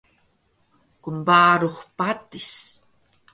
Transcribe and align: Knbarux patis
Knbarux 1.03 1.75
patis 1.97 2.51